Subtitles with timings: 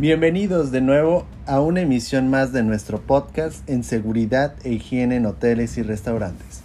[0.00, 5.26] Bienvenidos de nuevo a una emisión más de nuestro podcast en seguridad e higiene en
[5.26, 6.62] hoteles y restaurantes.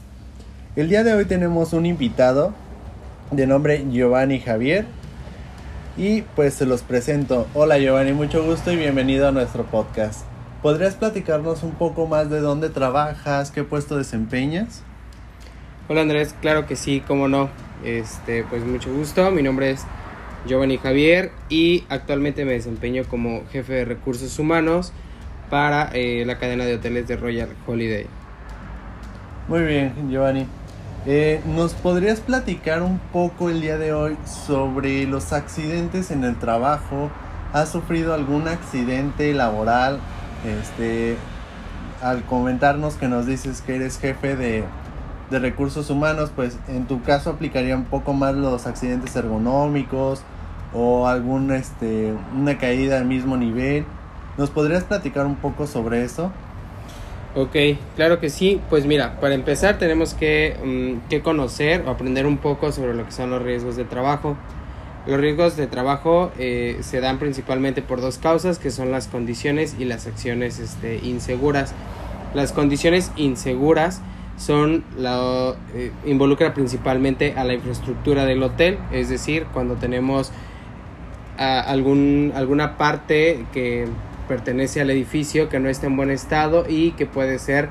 [0.75, 2.53] El día de hoy tenemos un invitado
[3.31, 4.85] de nombre Giovanni Javier
[5.97, 7.47] y pues se los presento.
[7.55, 10.25] Hola Giovanni, mucho gusto y bienvenido a nuestro podcast.
[10.61, 14.83] ¿Podrías platicarnos un poco más de dónde trabajas, qué puesto desempeñas?
[15.89, 17.49] Hola Andrés, claro que sí, cómo no.
[17.83, 19.31] Este, pues mucho gusto.
[19.31, 19.81] Mi nombre es
[20.45, 24.91] Giovanni Javier y actualmente me desempeño como jefe de recursos humanos
[25.49, 28.07] para eh, la cadena de hoteles de Royal Holiday.
[29.47, 30.47] Muy bien, Giovanni.
[31.05, 36.37] Eh, ¿Nos podrías platicar un poco el día de hoy sobre los accidentes en el
[36.37, 37.09] trabajo?
[37.53, 39.99] ¿Has sufrido algún accidente laboral?
[40.45, 41.15] Este,
[42.01, 44.63] al comentarnos que nos dices que eres jefe de,
[45.29, 50.23] de recursos humanos, pues en tu caso aplicaría un poco más los accidentes ergonómicos
[50.73, 53.85] o algún este una caída al mismo nivel.
[54.37, 56.31] ¿Nos podrías platicar un poco sobre eso?
[57.35, 57.55] Ok,
[57.95, 58.61] claro que sí.
[58.69, 63.05] Pues mira, para empezar tenemos que, mm, que, conocer o aprender un poco sobre lo
[63.05, 64.35] que son los riesgos de trabajo.
[65.05, 69.75] Los riesgos de trabajo eh, se dan principalmente por dos causas, que son las condiciones
[69.77, 71.73] y las acciones este, inseguras.
[72.33, 74.01] Las condiciones inseguras
[74.37, 80.31] son la eh, involucra principalmente a la infraestructura del hotel, es decir, cuando tenemos
[81.37, 83.87] a algún, alguna parte que
[84.27, 87.69] pertenece al edificio que no está en buen estado y que puede ser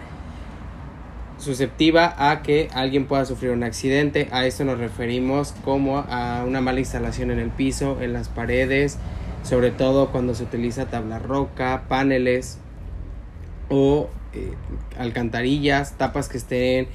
[1.38, 4.28] susceptiva a que alguien pueda sufrir un accidente.
[4.30, 8.98] A esto nos referimos como a una mala instalación en el piso, en las paredes,
[9.42, 12.58] sobre todo cuando se utiliza tabla roca, paneles
[13.68, 14.52] o eh,
[14.98, 16.88] alcantarillas, tapas que estén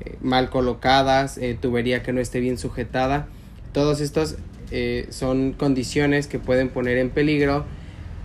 [0.00, 3.26] eh, mal colocadas, eh, tubería que no esté bien sujetada.
[3.72, 4.36] Todos estos
[4.70, 7.64] eh, son condiciones que pueden poner en peligro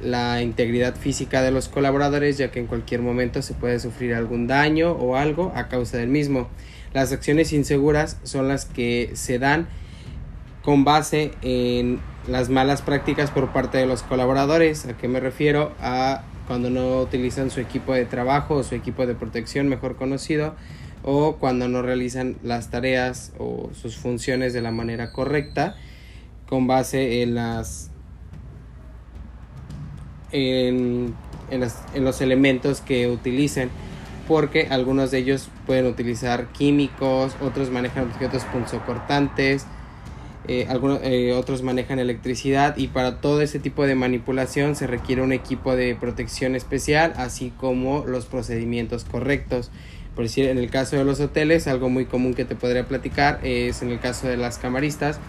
[0.01, 4.47] la integridad física de los colaboradores ya que en cualquier momento se puede sufrir algún
[4.47, 6.47] daño o algo a causa del mismo.
[6.93, 9.67] Las acciones inseguras son las que se dan
[10.63, 14.85] con base en las malas prácticas por parte de los colaboradores.
[14.85, 15.73] ¿A qué me refiero?
[15.79, 20.55] A cuando no utilizan su equipo de trabajo o su equipo de protección mejor conocido
[21.03, 25.75] o cuando no realizan las tareas o sus funciones de la manera correcta
[26.49, 27.91] con base en las
[30.31, 31.13] en,
[31.51, 33.69] en, los elementos que utilicen
[34.27, 39.65] porque algunos de ellos pueden utilizar químicos, otros manejan objetos punzocortantes,
[40.47, 45.21] eh, algunos, eh, otros manejan electricidad y para todo ese tipo de manipulación se requiere
[45.21, 49.71] un equipo de protección especial así como los procedimientos correctos.
[50.15, 53.39] Por decir, en el caso de los hoteles, algo muy común que te podría platicar
[53.43, 55.19] es en el caso de las camaristas,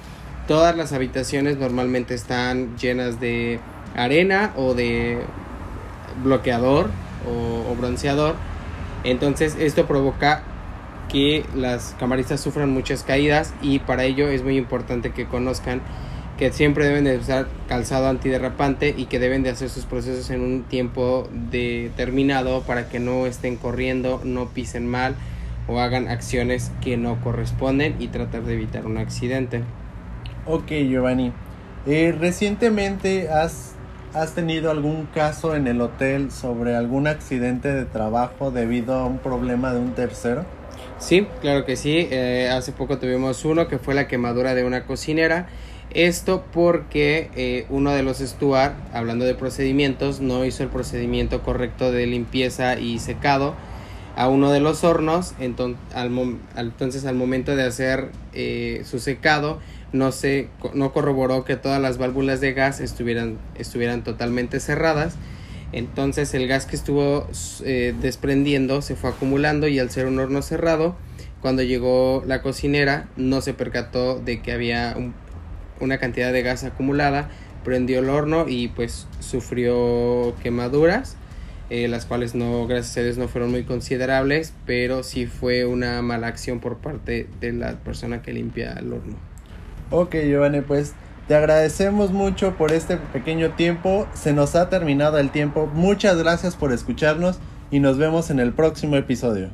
[0.50, 3.60] Todas las habitaciones normalmente están llenas de
[3.94, 5.20] arena o de
[6.24, 6.90] bloqueador
[7.24, 8.34] o, bronceador.
[9.04, 10.42] Entonces esto provoca
[11.08, 15.82] que las camaristas sufran muchas caídas y para ello es muy importante que conozcan
[16.36, 20.40] que siempre deben de usar calzado antiderrapante y que deben de hacer sus procesos en
[20.40, 25.14] un tiempo determinado para que no estén corriendo, no pisen mal
[25.68, 29.62] o hagan acciones que no corresponden y tratar de evitar un accidente.
[30.46, 31.32] Ok, Giovanni.
[31.86, 33.72] Eh, recientemente has,
[34.14, 39.18] has tenido algún caso en el hotel sobre algún accidente de trabajo debido a un
[39.18, 40.44] problema de un tercero?
[40.98, 42.08] Sí, claro que sí.
[42.10, 45.48] Eh, hace poco tuvimos uno que fue la quemadura de una cocinera.
[45.92, 51.90] Esto porque eh, uno de los steward, hablando de procedimientos, no hizo el procedimiento correcto
[51.90, 53.54] de limpieza y secado
[54.16, 55.34] a uno de los hornos.
[55.40, 56.10] Entonces al,
[56.56, 58.10] entonces, al momento de hacer
[58.84, 59.58] su secado,
[59.92, 65.16] no se no corroboró que todas las válvulas de gas estuvieran estuvieran totalmente cerradas.
[65.72, 67.28] Entonces el gas que estuvo
[67.64, 70.96] eh, desprendiendo se fue acumulando y al ser un horno cerrado
[71.40, 74.96] cuando llegó la cocinera no se percató de que había
[75.80, 77.30] una cantidad de gas acumulada
[77.64, 81.16] prendió el horno y pues sufrió quemaduras
[81.70, 86.02] eh, las cuales no gracias a Dios no fueron muy considerables pero sí fue una
[86.02, 89.29] mala acción por parte de la persona que limpia el horno
[89.90, 90.94] Ok, Giovanni, pues
[91.26, 94.06] te agradecemos mucho por este pequeño tiempo.
[94.14, 95.68] Se nos ha terminado el tiempo.
[95.72, 97.38] Muchas gracias por escucharnos
[97.70, 99.50] y nos vemos en el próximo episodio.